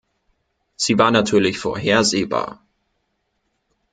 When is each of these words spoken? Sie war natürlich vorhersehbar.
Sie 0.77 0.97
war 0.97 1.11
natürlich 1.11 1.59
vorhersehbar. 1.59 2.65